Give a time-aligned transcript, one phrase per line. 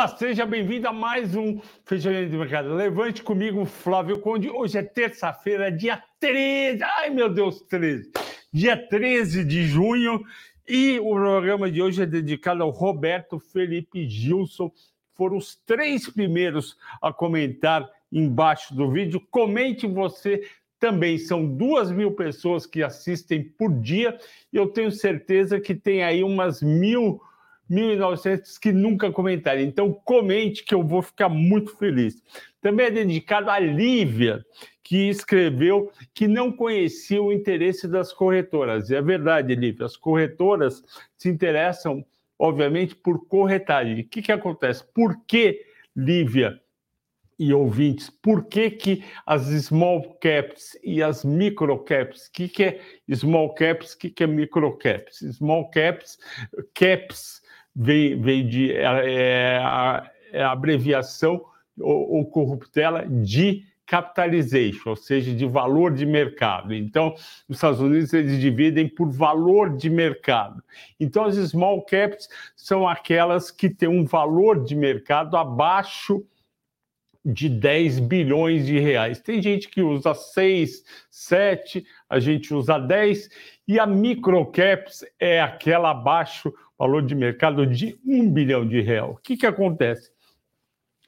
[0.00, 2.72] Olá, seja bem-vindo a mais um Fechamento de Mercado.
[2.72, 4.48] Levante comigo, Flávio Conde.
[4.48, 6.82] Hoje é terça-feira, dia 13.
[6.82, 8.10] Ai, meu Deus, 13.
[8.50, 10.24] Dia 13 de junho.
[10.66, 14.72] E o programa de hoje é dedicado ao Roberto Felipe Gilson.
[15.12, 19.20] Foram os três primeiros a comentar embaixo do vídeo.
[19.30, 21.18] Comente você também.
[21.18, 24.18] São duas mil pessoas que assistem por dia.
[24.50, 27.20] E eu tenho certeza que tem aí umas mil
[27.70, 29.60] 1.900 que nunca comentaram.
[29.60, 32.22] Então, comente que eu vou ficar muito feliz.
[32.60, 34.44] Também é dedicado à Lívia,
[34.82, 38.90] que escreveu que não conhecia o interesse das corretoras.
[38.90, 40.82] E é verdade, Lívia, as corretoras
[41.16, 42.04] se interessam,
[42.38, 44.00] obviamente, por corretagem.
[44.00, 44.84] O que, que acontece?
[44.92, 45.64] Por que,
[45.96, 46.60] Lívia
[47.38, 52.64] e ouvintes, por que, que as small caps e as micro caps, o que, que
[52.64, 52.80] é
[53.14, 55.20] small caps, o que, que é micro caps?
[55.32, 56.18] Small caps,
[56.74, 57.39] caps
[57.74, 61.44] veio, de é, é a, é a, abreviação
[61.78, 66.72] ou, ou corruptela de capitalization, ou seja, de valor de mercado.
[66.72, 67.10] Então,
[67.48, 70.62] nos Estados Unidos eles dividem por valor de mercado.
[71.00, 76.24] Então, as small caps são aquelas que têm um valor de mercado abaixo
[77.24, 79.20] de 10 bilhões de reais.
[79.20, 83.28] Tem gente que usa 6, 7, a gente usa 10,
[83.66, 89.10] e a microcaps é aquela abaixo valor de mercado de um bilhão de real.
[89.10, 90.10] O que, que acontece?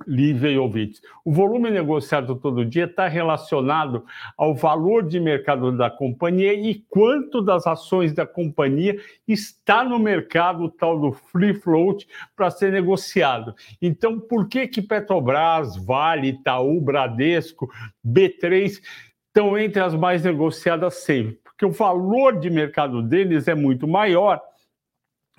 [0.06, 1.00] Lívia e ouvintes.
[1.24, 4.04] O volume negociado todo dia está relacionado
[4.36, 10.68] ao valor de mercado da companhia e quanto das ações da companhia está no mercado
[10.68, 13.54] tal do free float para ser negociado.
[13.80, 17.70] Então, por que que Petrobras, Vale, Itaú, Bradesco,
[18.06, 18.78] B3
[19.28, 21.38] estão entre as mais negociadas sempre?
[21.42, 24.38] Porque o valor de mercado deles é muito maior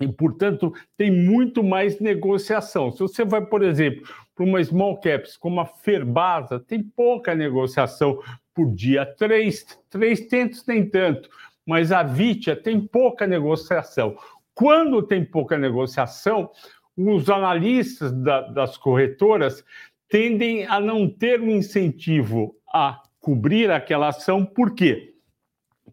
[0.04, 2.92] e, portanto, tem muito mais negociação.
[2.92, 8.20] Se você vai, por exemplo, para uma small caps como a Ferbasa, tem pouca negociação
[8.54, 9.06] por dia.
[9.06, 11.28] Três, três tentos nem tanto,
[11.66, 14.16] mas a Vitia tem pouca negociação.
[14.54, 16.50] Quando tem pouca negociação,
[16.96, 19.64] os analistas da, das corretoras
[20.08, 25.13] tendem a não ter um incentivo a cobrir aquela ação, por quê?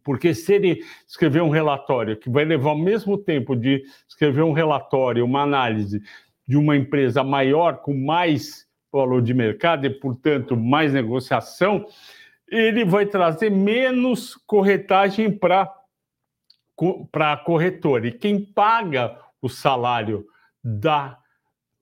[0.03, 4.51] Porque se ele escrever um relatório que vai levar o mesmo tempo de escrever um
[4.51, 6.01] relatório, uma análise
[6.47, 11.85] de uma empresa maior, com mais valor de mercado e, portanto, mais negociação,
[12.47, 15.73] ele vai trazer menos corretagem para
[17.15, 18.07] a corretora.
[18.07, 20.25] E quem paga o salário
[20.61, 21.17] da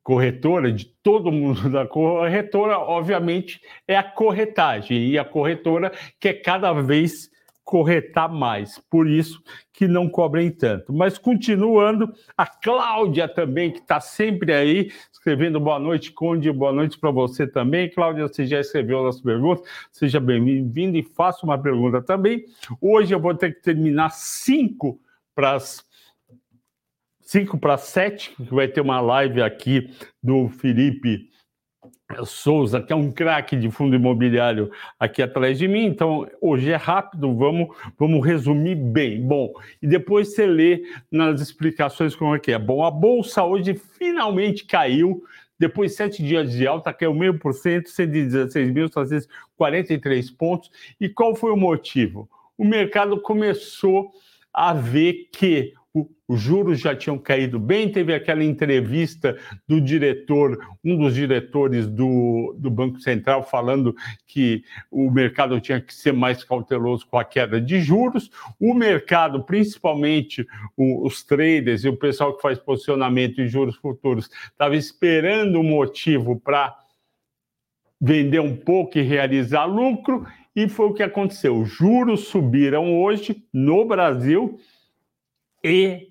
[0.04, 5.08] corretora, de todo mundo da corretora, obviamente, é a corretagem.
[5.08, 7.30] E a corretora quer cada vez
[7.70, 10.92] corretar mais, por isso que não cobrem tanto.
[10.92, 16.98] Mas continuando, a Cláudia também, que está sempre aí, escrevendo boa noite, Conde, boa noite
[16.98, 17.88] para você também.
[17.88, 22.44] Cláudia, você já escreveu as perguntas, seja bem-vinda e faça uma pergunta também.
[22.82, 25.00] Hoje eu vou ter que terminar cinco
[25.36, 25.88] para as
[27.22, 29.92] 5 para 7, que vai ter uma live aqui
[30.24, 31.30] do Felipe
[32.26, 35.86] Souza, que é um craque de fundo imobiliário aqui atrás de mim.
[35.86, 39.22] Então, hoje é rápido, vamos, vamos resumir bem.
[39.22, 42.58] Bom, e depois você lê nas explicações como é que é.
[42.58, 45.24] Bom, a Bolsa hoje finalmente caiu,
[45.58, 50.72] depois de sete dias de alta, caiu meio por cento, 116.443 pontos.
[51.00, 52.28] E qual foi o motivo?
[52.58, 54.10] O mercado começou
[54.52, 57.92] a ver que os juros já tinham caído bem.
[57.92, 63.96] Teve aquela entrevista do diretor, um dos diretores do, do Banco Central, falando
[64.28, 68.30] que o mercado tinha que ser mais cauteloso com a queda de juros.
[68.60, 70.46] O mercado, principalmente
[70.78, 76.40] os traders e o pessoal que faz posicionamento em juros futuros, estava esperando um motivo
[76.40, 76.78] para
[78.00, 80.26] vender um pouco e realizar lucro,
[80.56, 81.60] e foi o que aconteceu.
[81.60, 84.58] Os juros subiram hoje no Brasil
[85.64, 86.10] e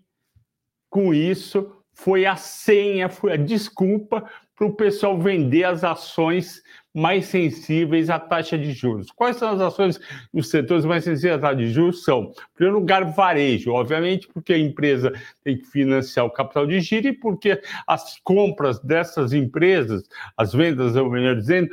[0.90, 4.24] com isso foi a senha, foi a desculpa
[4.54, 6.62] para o pessoal vender as ações
[6.92, 9.10] mais sensíveis à taxa de juros.
[9.12, 10.00] Quais são as ações
[10.32, 12.02] os setores mais sensíveis à taxa de juros?
[12.02, 15.12] São, em primeiro lugar, varejo, obviamente, porque a empresa
[15.44, 20.02] tem que financiar o capital de giro e porque as compras dessas empresas,
[20.36, 21.68] as vendas, eu melhor dizendo,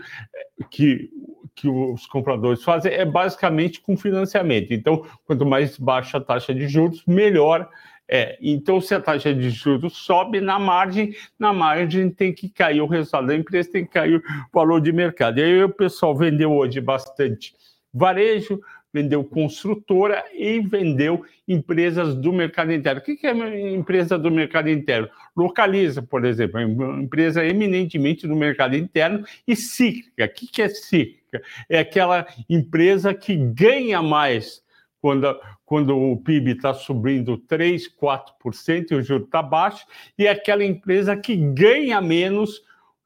[0.70, 1.10] que
[1.56, 4.74] que os compradores fazem é basicamente com financiamento.
[4.74, 7.70] Então, quanto mais baixa a taxa de juros, melhor
[8.08, 12.82] é, então, se a taxa de juros sobe na margem, na margem tem que cair
[12.82, 14.24] o resultado da empresa, tem que cair o
[14.54, 15.40] valor de mercado.
[15.40, 17.56] E aí o pessoal vendeu hoje bastante
[17.92, 18.62] varejo,
[18.94, 23.02] vendeu construtora e vendeu empresas do mercado interno.
[23.02, 25.10] O que é empresa do mercado interno?
[25.36, 30.26] Localiza, por exemplo, é empresa eminentemente do mercado interno e cíclica.
[30.26, 31.25] O que é cíclica?
[31.70, 34.64] É aquela empresa que ganha mais
[35.02, 39.86] quando, quando o PIB está subindo 3%, 4% e o juro está baixo,
[40.18, 42.62] e é aquela empresa que ganha menos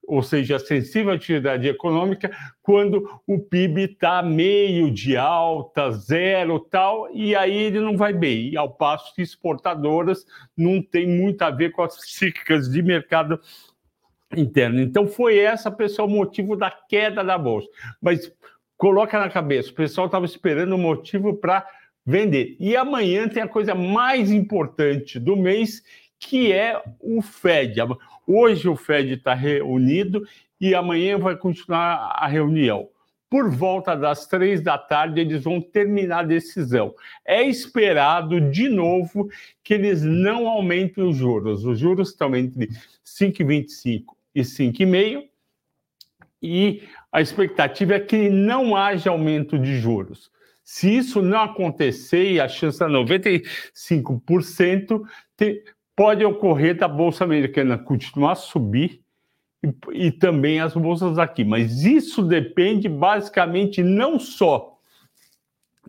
[0.10, 7.08] ou seja, sensível à atividade econômica, quando o PIB está meio de alta, zero tal,
[7.14, 8.50] e aí ele não vai bem.
[8.50, 10.25] E ao passo que exportadoras
[10.58, 13.40] não tem muito a ver com as ciclos de mercado
[14.36, 14.81] interno.
[14.81, 17.68] Então foi essa pessoal o motivo da queda da bolsa.
[18.02, 18.31] Mas
[18.78, 21.66] coloca na cabeça, o pessoal estava esperando um motivo para
[22.06, 22.56] vender.
[22.60, 25.84] E amanhã tem a coisa mais importante do mês,
[26.20, 27.80] que é o Fed.
[28.26, 30.24] Hoje o Fed está reunido
[30.60, 32.90] e amanhã vai continuar a reunião.
[33.30, 36.96] Por volta das três da tarde, eles vão terminar a decisão.
[37.24, 39.30] É esperado, de novo,
[39.64, 41.64] que eles não aumentem os juros.
[41.64, 42.70] Os juros estão entre
[43.06, 45.30] 5,25 e 5,5
[46.42, 50.31] e a expectativa é que não haja aumento de juros.
[50.64, 55.02] Se isso não acontecer, e a chance é 95%,
[55.96, 59.02] pode ocorrer da Bolsa Americana continuar a subir
[59.64, 61.44] e, e, também as bolsas aqui.
[61.44, 64.78] Mas isso depende basicamente não só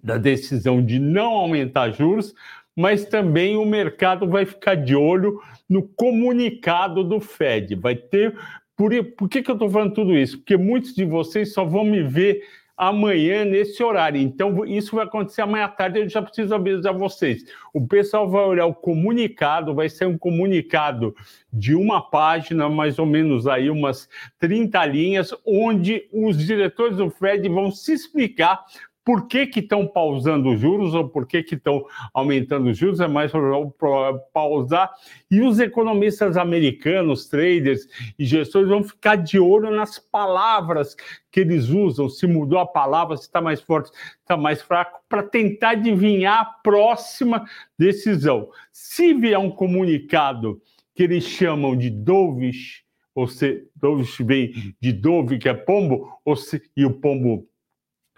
[0.02, 2.34] da decisão de não aumentar juros,
[2.76, 7.74] mas também o mercado vai ficar de olho no comunicado do Fed.
[7.74, 8.36] Vai ter.
[8.76, 10.38] Por, por que, que eu estou falando tudo isso?
[10.38, 12.42] Porque muitos de vocês só vão me ver
[12.80, 14.18] amanhã nesse horário.
[14.18, 17.44] Então, isso vai acontecer amanhã à tarde, eu já preciso avisar vocês.
[17.74, 21.14] O pessoal vai olhar o comunicado, vai ser um comunicado
[21.52, 24.08] de uma página, mais ou menos aí umas
[24.38, 28.64] 30 linhas, onde os diretores do Fed vão se explicar
[29.10, 31.84] por que estão pausando os juros ou por que estão
[32.14, 34.88] aumentando os juros, é mais para pausar.
[35.28, 40.94] E os economistas americanos, traders e gestores vão ficar de olho nas palavras
[41.28, 43.90] que eles usam, se mudou a palavra, se está mais forte,
[44.20, 47.44] está mais fraco, para tentar adivinhar a próxima
[47.76, 48.48] decisão.
[48.70, 50.62] Se vier um comunicado
[50.94, 56.36] que eles chamam de dovish, ou se dovish vem de dove, que é pombo, ou
[56.36, 57.49] se, e o pombo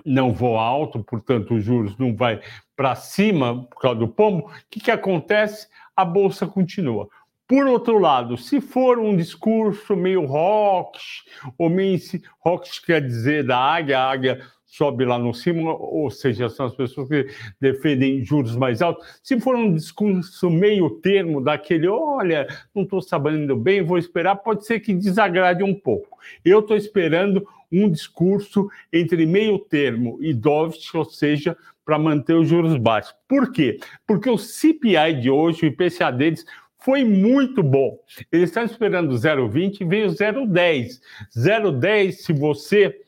[0.04, 2.40] não voa alto, portanto, os juros não vai
[2.76, 5.68] para cima por causa do pombo, o que, que acontece?
[5.96, 7.08] A bolsa continua.
[7.46, 11.22] Por outro lado, se for um discurso meio rocks,
[11.58, 11.98] ou meio
[12.40, 14.40] rocks quer dizer da águia, a águia
[14.72, 17.26] sobe lá no cima, ou seja, são as pessoas que
[17.60, 19.06] defendem juros mais altos.
[19.22, 24.64] Se for um discurso meio termo daquele, olha, não estou sabendo bem, vou esperar, pode
[24.64, 26.18] ser que desagrade um pouco.
[26.42, 32.48] Eu estou esperando um discurso entre meio termo e dovish, ou seja, para manter os
[32.48, 33.14] juros baixos.
[33.26, 33.78] Por quê?
[34.06, 36.44] Porque o CPI de hoje, o IPCA deles,
[36.78, 37.98] foi muito bom.
[38.30, 41.00] Eles estão esperando 0,20 e veio 0,10.
[41.36, 43.00] 0,10, se você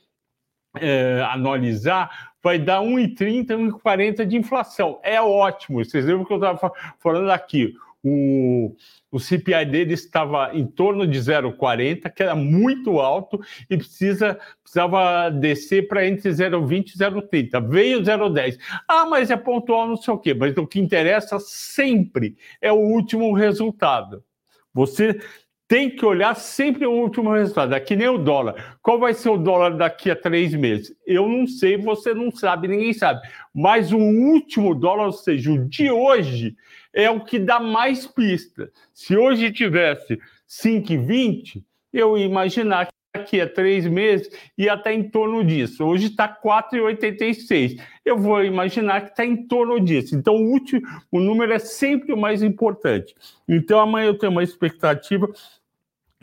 [0.77, 3.47] é, analisar, vai dar 1,30,
[3.81, 5.01] 1,40 de inflação.
[5.03, 5.85] É ótimo.
[5.85, 7.75] Vocês lembram que eu estava falando aqui?
[8.05, 8.77] O,
[9.11, 13.41] o CPI dele estava em torno de 0,40, que era muito alto,
[13.71, 17.67] e precisa, precisava descer para entre 0,20 e 0,30.
[17.67, 18.59] Veio 0,10.
[18.87, 20.35] Ah, mas é pontual, não sei o quê.
[20.35, 24.23] Mas o que interessa sempre é o último resultado.
[24.75, 25.19] Você
[25.67, 27.75] tem que olhar sempre o último resultado.
[27.75, 28.79] É que nem o dólar.
[28.83, 30.95] Qual vai ser o dólar daqui a três meses?
[31.07, 33.27] Eu não sei, você não sabe, ninguém sabe.
[33.55, 36.57] Mas o último dólar, ou seja, o de hoje,
[36.93, 38.71] é o que dá mais pista.
[38.93, 40.19] Se hoje tivesse
[40.49, 44.29] 5,20, eu ia imaginar daqui a três meses
[44.59, 45.85] ia estar em torno disso.
[45.85, 47.81] Hoje está 4,86.
[48.05, 50.17] Eu vou imaginar que está em torno disso.
[50.17, 53.15] Então, o último o número é sempre o mais importante.
[53.49, 55.31] Então, amanhã eu tenho uma expectativa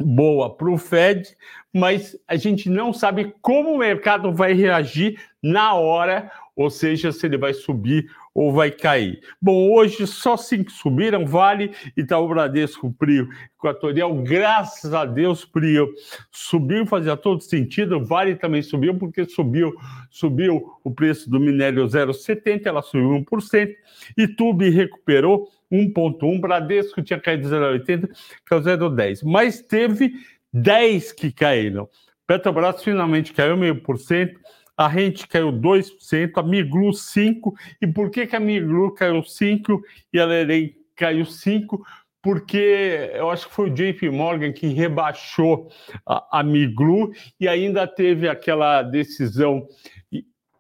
[0.02, 1.36] boa para o Fed,
[1.74, 7.26] mas a gente não sabe como o mercado vai reagir na hora, ou seja, se
[7.26, 9.22] ele vai subir ou vai cair?
[9.42, 15.88] Bom, hoje só cinco subiram, Vale, Itaú Bradesco, Prio, Equatorial, graças a Deus, Prio
[16.32, 19.74] subiu, fazia todo sentido, Vale também subiu, porque subiu,
[20.10, 23.76] subiu o preço do minério 0,70, ela subiu 1%,
[24.18, 28.10] Itube recuperou 1,1%, Bradesco tinha caído 0,80,
[28.46, 30.14] caiu 0,10%, mas teve
[30.54, 31.90] 10 que caíram.
[32.28, 34.40] Petrobras finalmente caiu meio por cento,
[34.78, 37.54] a rente caiu 2%, a Miglu 5%.
[37.82, 39.80] E por que, que a Miglu caiu 5%
[40.14, 41.80] e a Lerem caiu 5%?
[42.24, 45.72] Porque eu acho que foi o JP Morgan que rebaixou
[46.06, 49.68] a, a Miglu e ainda teve aquela decisão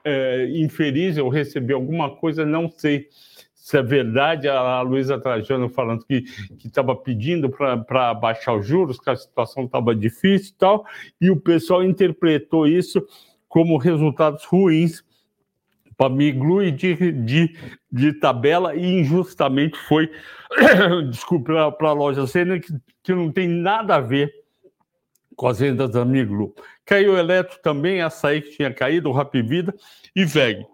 [0.03, 3.07] é, infeliz, eu recebi alguma coisa, não sei
[3.61, 6.25] se é verdade, a Luísa Trajano falando que
[6.65, 10.85] estava pedindo para baixar os juros, que a situação estava difícil e tal,
[11.21, 13.05] e o pessoal interpretou isso
[13.47, 15.03] como resultados ruins
[15.95, 17.55] para Miglu e de, de,
[17.91, 20.09] de, tabela, e injustamente foi,
[21.11, 24.33] desculpe, para a loja Sena, que, que não tem nada a ver
[25.35, 26.55] com as vendas da Miglu.
[26.83, 29.71] Caiu o Eletro também, açaí que tinha caído, o Rapvida
[30.15, 30.65] e VEG.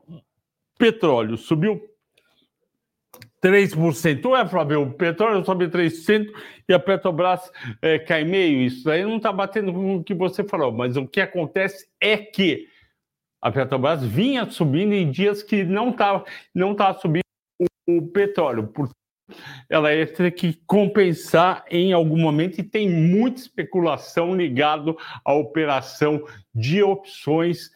[0.80, 1.82] Petróleo subiu
[3.44, 4.26] 3%.
[4.26, 6.28] Ué, Flávio, o petróleo sobe 3%
[6.68, 7.52] e a Petrobras
[7.82, 8.62] é, cai meio.
[8.62, 12.18] Isso aí não está batendo com o que você falou, mas o que acontece é
[12.18, 12.68] que
[13.42, 17.24] a Petrobras vinha subindo em dias que não estava não tá subindo
[17.60, 18.68] o, o petróleo.
[18.68, 18.90] Por
[19.70, 26.24] ela ia ter que compensar em algum momento e tem muita especulação ligado à operação
[26.56, 27.70] de opções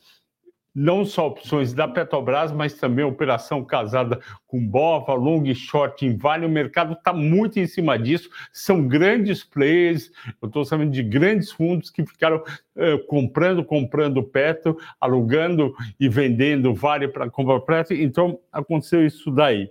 [0.74, 6.46] não só opções da Petrobras, mas também operação casada com Bova, long short em Vale.
[6.46, 8.30] O mercado está muito em cima disso.
[8.54, 10.12] São grandes players,
[10.42, 16.74] eu estou sabendo de grandes fundos que ficaram uh, comprando, comprando Petro, alugando e vendendo
[16.74, 17.96] Vale para comprar Petro.
[17.96, 19.70] Então, aconteceu isso daí.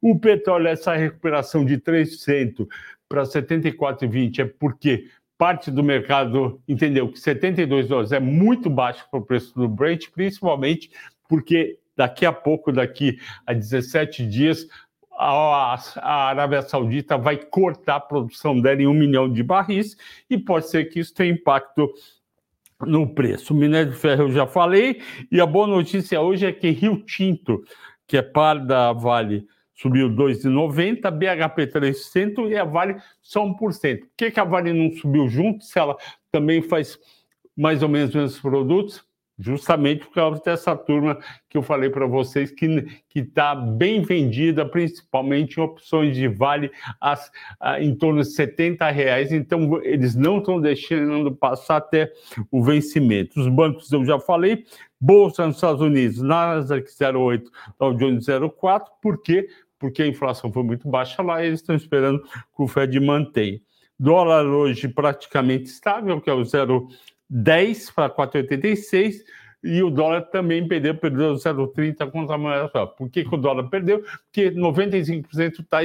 [0.00, 2.66] O petróleo, essa recuperação de 3%
[3.08, 5.06] para 74,20 é porque
[5.42, 10.08] parte do mercado entendeu que 72 dólares é muito baixo para o preço do Brent,
[10.14, 10.88] principalmente
[11.28, 14.68] porque daqui a pouco, daqui a 17 dias,
[15.10, 19.96] a, a Arábia Saudita vai cortar a produção dela em um milhão de barris
[20.30, 21.92] e pode ser que isso tenha impacto
[22.80, 23.52] no preço.
[23.52, 27.02] O minério de ferro eu já falei, e a boa notícia hoje é que Rio
[27.04, 27.64] Tinto,
[28.06, 33.56] que é par da Vale, subiu 2,90, BHP 3% e a Vale só 1%.
[34.00, 35.96] Por que, que a Vale não subiu junto se ela
[36.30, 36.98] também faz
[37.56, 39.04] mais ou menos os mesmos produtos?
[39.38, 45.56] Justamente por causa dessa turma que eu falei para vocês que está bem vendida, principalmente
[45.56, 49.32] em opções de vale as, a, em torno de 70 reais.
[49.32, 52.12] Então, eles não estão deixando passar até
[52.50, 53.40] o vencimento.
[53.40, 54.64] Os bancos eu já falei,
[55.02, 57.44] Bolsa nos Estados Unidos, Nasdaq 0,8,
[57.78, 59.48] Dow Jones 0,4, por quê?
[59.82, 63.60] porque a inflação foi muito baixa lá e eles estão esperando que o Fed mantenha.
[63.98, 69.16] Dólar hoje praticamente estável, que é o 0,10 para 4,86,
[69.64, 72.86] e o dólar também perdeu, perdeu 0,30 contra a moeda só.
[72.86, 74.04] Por que, que o dólar perdeu?
[74.24, 75.80] Porque 95% está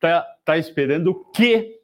[0.00, 1.80] tá, tá esperando que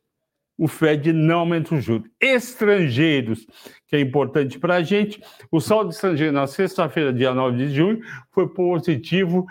[0.61, 2.07] o Fed não aumente os juros.
[2.21, 3.47] Estrangeiros,
[3.87, 5.19] que é importante para a gente,
[5.51, 9.47] o saldo estrangeiro na sexta-feira, dia 9 de junho, foi positivo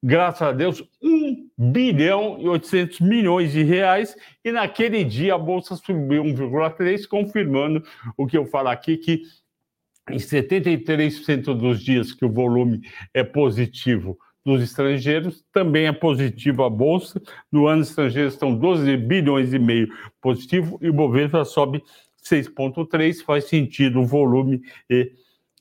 [0.00, 5.74] graças a Deus, 1 bilhão e 800 milhões de reais, e naquele dia a Bolsa
[5.74, 7.82] subiu 1,3, confirmando
[8.16, 9.22] o que eu falo aqui, que
[10.08, 16.70] em 73% dos dias que o volume é positivo dos estrangeiros, também é positivo a
[16.70, 17.20] Bolsa.
[17.50, 19.88] No ano, os estrangeiros estão 12 bilhões e meio
[20.20, 21.82] positivo, e o Bovespa sobe
[22.22, 24.60] 6,3, faz sentido o volume
[24.90, 25.10] e,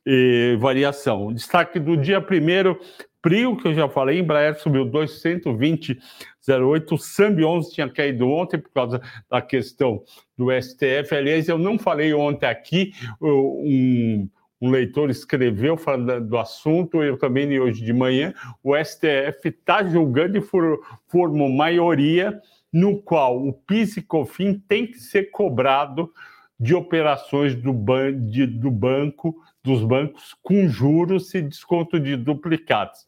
[0.05, 1.33] e variação.
[1.33, 2.77] Destaque do dia primeiro
[3.23, 6.91] Prio, que eu já falei, Embraer subiu 220,08.
[6.91, 10.03] O Sambi 11 tinha caído ontem por causa da questão
[10.37, 11.15] do STF.
[11.15, 14.27] Aliás, eu não falei ontem aqui, um,
[14.63, 18.33] um leitor escreveu falando do assunto, eu também li hoje de manhã.
[18.63, 20.79] O STF está julgando e for,
[21.09, 22.41] formou maioria
[22.71, 26.13] no qual o PIS e COFIN tem que ser cobrado
[26.57, 33.05] de operações do, ban de, do banco dos bancos com juros e desconto de duplicados.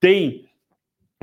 [0.00, 0.48] Tem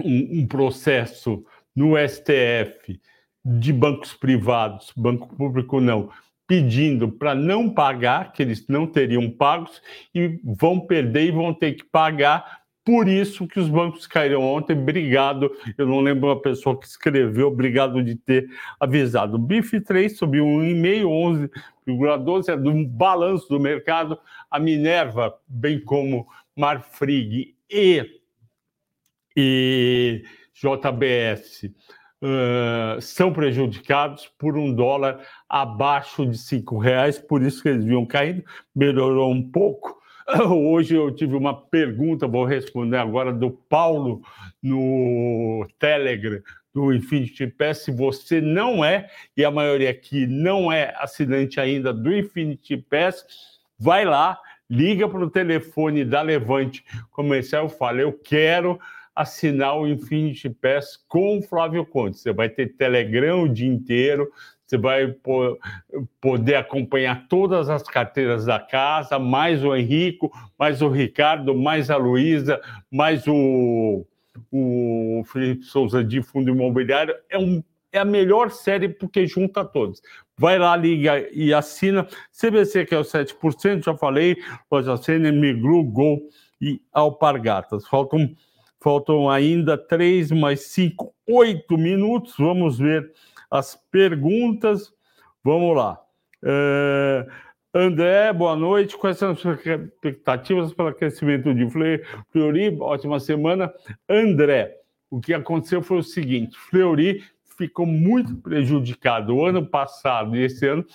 [0.03, 1.44] um, um processo
[1.75, 3.01] no STF
[3.44, 6.12] de bancos privados, banco público não,
[6.47, 9.81] pedindo para não pagar, que eles não teriam pagos,
[10.13, 14.77] e vão perder e vão ter que pagar por isso que os bancos caíram ontem.
[14.77, 15.50] Obrigado.
[15.77, 17.47] Eu não lembro uma pessoa que escreveu.
[17.47, 19.35] Obrigado de ter avisado.
[19.35, 21.50] O BIF 3 subiu 1,5,
[21.88, 24.19] 11,12 é do balanço do mercado.
[24.51, 28.19] A Minerva, bem como Marfrig e,
[29.35, 30.23] e
[30.53, 31.71] JBS,
[32.24, 37.20] uh, são prejudicados por um dólar abaixo de cinco reais.
[37.20, 38.44] Por isso que eles vinham caindo.
[38.74, 40.01] Melhorou um pouco
[40.50, 44.22] Hoje eu tive uma pergunta, vou responder agora, do Paulo
[44.62, 46.42] no Telegram
[46.74, 47.80] do Infinity Pass.
[47.80, 53.25] Se você não é, e a maioria aqui não é assinante ainda do Infinity Pass,
[53.77, 54.39] vai lá,
[54.70, 58.80] liga para o telefone da Levante Comercial e fala: Eu quero
[59.15, 62.17] assinar o Infinity Pass com o Flávio Conte.
[62.17, 64.29] Você vai ter Telegram o dia inteiro,
[64.65, 65.15] você vai
[66.20, 71.98] poder acompanhar todas as carteiras da casa, mais o Henrico, mais o Ricardo, mais a
[71.98, 74.05] Luísa, mais o,
[74.51, 77.13] o Felipe Souza de Fundo Imobiliário.
[77.29, 80.01] É, um, é a melhor série porque junta todos.
[80.36, 82.08] Vai lá, liga e assina.
[82.32, 84.36] CBC, que é o 7%, já falei,
[84.72, 86.20] Loja Sena, Migru, Gol
[86.60, 87.88] e Alpargatas.
[87.88, 88.36] Faltam,
[88.84, 92.36] faltam ainda três mais cinco, oito minutos.
[92.38, 93.13] Vamos ver
[93.50, 94.94] as perguntas.
[95.42, 96.00] Vamos lá.
[96.44, 97.25] É...
[97.74, 98.98] André, boa noite.
[98.98, 101.68] Quais são as expectativas para crescimento de
[102.32, 102.78] Fleury?
[102.80, 103.74] Ótima semana.
[104.08, 104.75] André,
[105.10, 107.24] o que aconteceu foi o seguinte: Fleury
[107.58, 110.86] ficou muito prejudicado o ano passado e esse ano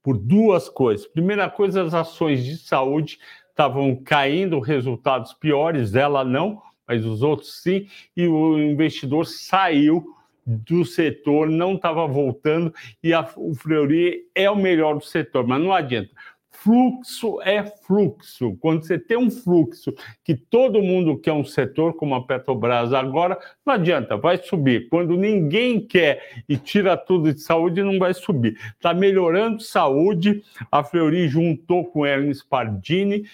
[0.00, 1.06] por duas coisas.
[1.06, 7.62] Primeira coisa, as ações de saúde estavam caindo, resultados piores, ela não, mas os outros
[7.62, 7.86] sim,
[8.16, 10.04] e o investidor saiu
[10.46, 12.72] do setor, não estava voltando,
[13.02, 16.10] e a, o Fleury é o melhor do setor, mas não adianta.
[16.50, 18.56] Fluxo é fluxo.
[18.60, 23.38] Quando você tem um fluxo que todo mundo quer um setor, como a Petrobras agora,
[23.66, 24.88] não adianta, vai subir.
[24.88, 28.56] Quando ninguém quer e tira tudo de saúde, não vai subir.
[28.76, 30.42] Está melhorando saúde.
[30.70, 33.24] A Fleury juntou com Ernest Pardini,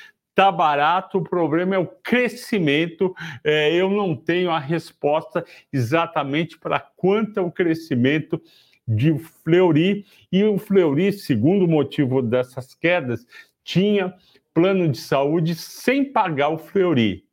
[0.41, 3.15] está barato, o problema é o crescimento.
[3.45, 8.41] É, eu não tenho a resposta exatamente para quanto é o crescimento
[8.89, 13.25] de Fleury, e o Fleury, segundo motivo dessas quedas,
[13.63, 14.15] tinha
[14.53, 17.25] plano de saúde sem pagar o Fleury.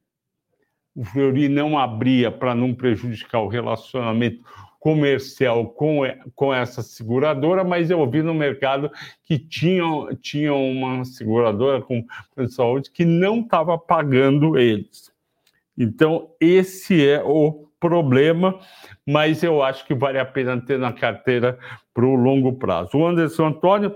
[0.94, 4.44] O Fleury não abria para não prejudicar o relacionamento
[4.88, 6.04] comercial com,
[6.34, 8.90] com essa seguradora, mas eu ouvi no mercado
[9.26, 9.84] que tinha,
[10.22, 12.06] tinha uma seguradora com
[12.48, 15.12] saúde que não estava pagando eles.
[15.78, 18.58] Então, esse é o problema,
[19.06, 21.60] mas eu acho que vale a pena ter na carteira
[21.94, 22.92] para o longo prazo.
[22.98, 23.94] O Anderson Antônio,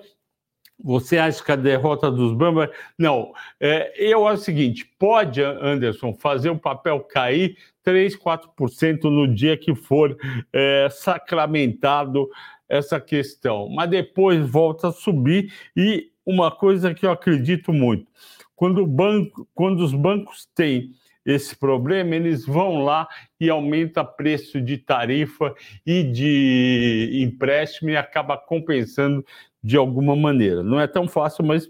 [0.83, 2.71] você acha que a derrota dos Bamba.
[2.97, 9.33] Não, é, eu acho o seguinte: pode, Anderson, fazer o papel cair 3, 4% no
[9.33, 10.17] dia que for
[10.51, 12.29] é, sacramentado
[12.67, 15.53] essa questão, mas depois volta a subir.
[15.75, 18.07] E uma coisa que eu acredito muito:
[18.55, 20.91] quando, banco, quando os bancos têm
[21.25, 23.07] esse problema, eles vão lá
[23.39, 25.53] e aumenta preço de tarifa
[25.85, 29.23] e de empréstimo e acaba compensando
[29.63, 30.63] de alguma maneira.
[30.63, 31.69] Não é tão fácil, mas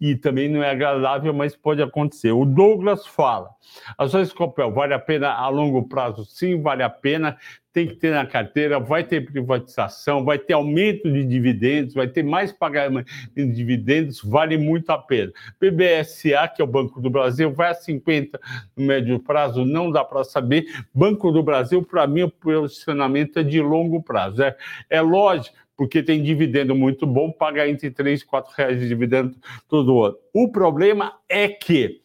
[0.00, 2.32] e também não é agradável, mas pode acontecer.
[2.32, 3.50] O Douglas fala:
[3.98, 6.24] ações Copel vale a pena a longo prazo?
[6.24, 7.36] Sim, vale a pena.
[7.72, 12.22] Tem que ter na carteira, vai ter privatização, vai ter aumento de dividendos, vai ter
[12.22, 15.30] mais pagamento de dividendos, vale muito a pena.
[15.60, 18.40] BBSA, que é o Banco do Brasil, vai a 50
[18.74, 20.64] no médio prazo, não dá para saber.
[20.94, 24.42] Banco do Brasil, para mim, o posicionamento é de longo prazo.
[24.42, 24.56] É,
[24.88, 29.36] é lógico porque tem dividendo muito bom, paga entre 3 e 4 reais de dividendo
[29.68, 30.16] todo ano.
[30.32, 32.00] O problema é que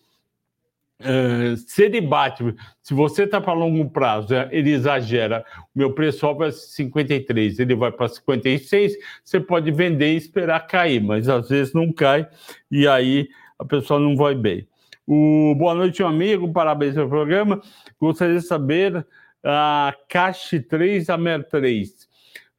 [0.99, 2.43] uh, se ele bate,
[2.81, 7.75] se você está para longo prazo, é, ele exagera, o meu preço vai 53, ele
[7.75, 12.27] vai para 56, você pode vender e esperar cair, mas às vezes não cai
[12.69, 14.67] e aí a pessoa não vai bem.
[15.07, 17.61] O, boa noite, meu amigo, parabéns pelo programa.
[17.99, 19.05] Gostaria de saber
[19.43, 22.10] a Cash 3, a Mer 3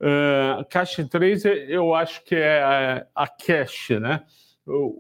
[0.03, 4.25] Uh, Cache 3, eu acho que é a, a cache, né?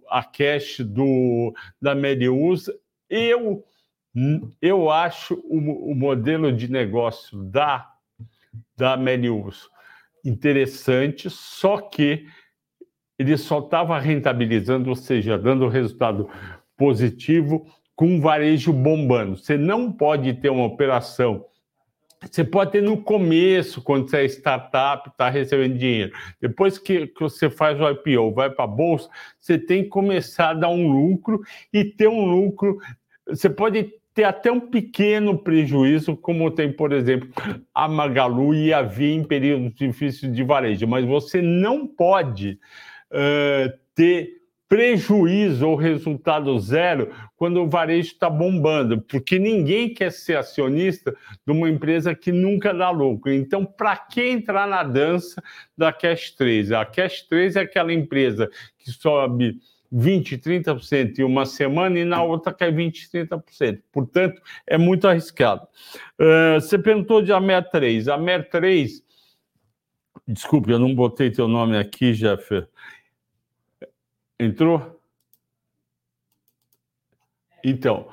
[0.08, 2.70] A cache do, da Melius.
[3.10, 3.64] Eu,
[4.60, 7.90] eu acho o, o modelo de negócio da,
[8.76, 9.68] da Melius
[10.24, 12.28] interessante, só que
[13.18, 16.28] ele só estava rentabilizando, ou seja, dando resultado
[16.76, 19.36] positivo com varejo bombando.
[19.36, 21.44] Você não pode ter uma operação
[22.30, 26.12] você pode ter no começo, quando você é startup, está recebendo dinheiro.
[26.40, 29.08] Depois que, que você faz o IPO, vai para a bolsa,
[29.40, 31.40] você tem que começar a dar um lucro
[31.72, 32.78] e ter um lucro.
[33.26, 37.28] Você pode ter até um pequeno prejuízo, como tem, por exemplo,
[37.74, 42.58] a Magalu e a Via em períodos difíceis de varejo, mas você não pode
[43.10, 44.41] uh, ter
[44.72, 51.14] prejuízo ou resultado zero quando o varejo está bombando, porque ninguém quer ser acionista
[51.46, 53.30] de uma empresa que nunca dá lucro.
[53.30, 55.42] Então, para que entrar na dança
[55.76, 56.72] da Cash 3?
[56.72, 59.58] A Cash 3 é aquela empresa que sobe
[59.92, 63.82] 20%, 30% em uma semana e na outra cai 20%, 30%.
[63.92, 65.68] Portanto, é muito arriscado.
[66.18, 68.08] Uh, você perguntou de Amer 3.
[68.08, 69.02] A Amer 3,
[70.26, 72.64] desculpe, eu não botei teu nome aqui, Jeff.
[74.42, 75.00] Entrou?
[77.62, 78.08] Então,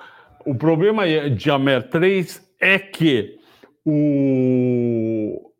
[0.46, 3.40] o problema de Amer 3 é que
[3.84, 5.52] o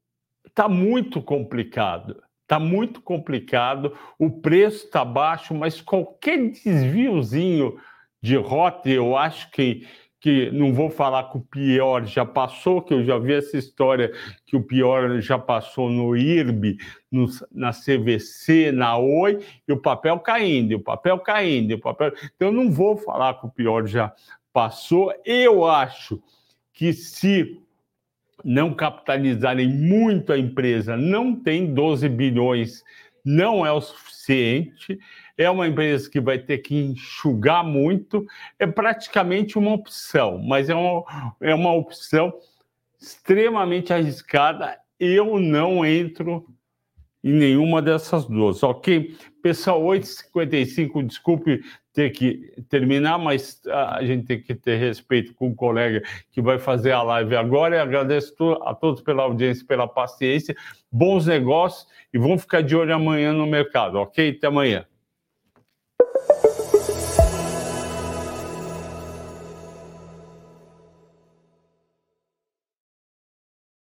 [0.54, 2.22] tá muito complicado.
[2.44, 7.80] Está muito complicado, o preço está baixo, mas qualquer desviozinho
[8.22, 9.88] de rota, eu acho que,
[10.20, 14.12] que não vou falar que o pior já passou, que eu já vi essa história
[14.46, 16.78] que o pior já passou no IRB,
[17.10, 21.80] no, na CVC, na Oi, e o papel caindo, e o papel caindo, e o
[21.80, 22.12] papel.
[22.36, 24.14] Então, eu não vou falar que o pior já
[24.52, 25.14] passou.
[25.24, 26.22] Eu acho
[26.74, 27.62] que se
[28.44, 32.84] não capitalizarem muito a empresa, não tem 12 bilhões,
[33.30, 35.00] não é o suficiente.
[35.38, 38.26] É uma empresa que vai ter que enxugar muito.
[38.58, 42.34] É praticamente uma opção, mas é uma, é uma opção
[43.00, 44.80] extremamente arriscada.
[45.00, 46.46] Eu não entro
[47.24, 49.16] em nenhuma dessas duas, ok?
[49.42, 51.62] Pessoal, 8h55, desculpe
[51.94, 56.02] ter que terminar, mas a gente tem que ter respeito com o colega
[56.32, 57.76] que vai fazer a live agora.
[57.76, 60.56] E agradeço a todos pela audiência, pela paciência,
[60.92, 64.30] bons negócios e vamos ficar de olho amanhã no mercado, ok?
[64.30, 64.86] Até amanhã.